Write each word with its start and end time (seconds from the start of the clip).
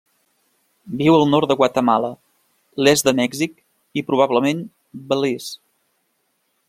Viu 1.01 1.17
al 1.17 1.25
nord 1.33 1.51
de 1.51 1.57
Guatemala, 1.59 2.09
l'est 2.87 3.09
de 3.09 3.13
Mèxic 3.19 3.53
i, 4.01 4.05
probablement, 4.09 4.65
Belize. 5.13 5.55